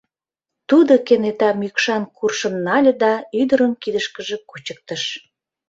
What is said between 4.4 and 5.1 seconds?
кучыктыш: